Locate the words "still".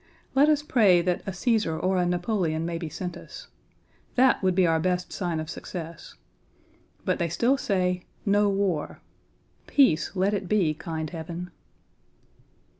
7.29-7.55